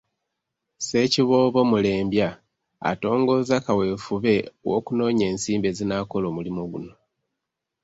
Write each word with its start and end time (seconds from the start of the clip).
Ssekiboobo 0.77 1.61
Mulembya 1.71 2.29
atongoza 2.91 3.55
kaweefube 3.65 4.35
w'okunoonya 4.67 5.25
ensimbi 5.31 5.65
ezinaakola 5.71 6.25
omulimu 6.31 6.63
guno. 6.71 6.93